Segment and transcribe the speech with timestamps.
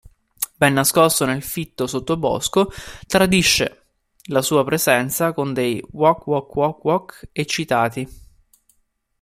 [0.57, 2.71] Ben nascosto nel fitto sottobosco,
[3.05, 3.85] tradisce
[4.29, 8.07] la sua presenza con dei "wak-wak-wak-wak" eccitati.